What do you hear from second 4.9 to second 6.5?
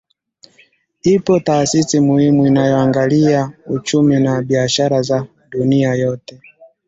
za duina yote